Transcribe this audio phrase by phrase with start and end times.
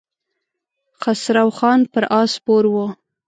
[1.01, 2.75] خسرو خان پر آس سپور و.